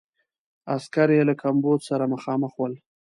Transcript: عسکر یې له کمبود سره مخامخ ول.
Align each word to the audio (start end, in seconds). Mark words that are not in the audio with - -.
عسکر 0.75 1.07
یې 1.15 1.21
له 1.29 1.33
کمبود 1.41 1.79
سره 1.89 2.11
مخامخ 2.13 2.53
ول. 2.57 2.73